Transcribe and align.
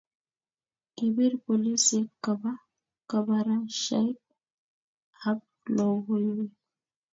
kipir 0.95 1.33
polisek 1.45 2.07
kabarashaik 3.09 4.19
ab 5.29 5.39
lokoiywek 5.75 6.53